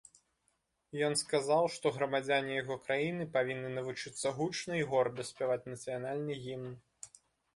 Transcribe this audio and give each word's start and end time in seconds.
Ён 1.07 1.13
сказаў, 1.23 1.63
што 1.73 1.89
грамадзяне 1.97 2.55
яго 2.55 2.77
краіны 2.87 3.27
павінны 3.35 3.69
навучыцца 3.75 4.27
гучна 4.37 4.73
і 4.81 4.87
горда 4.93 5.21
спяваць 5.31 5.61
нацыянальны 5.75 6.39
гімн. 6.47 6.73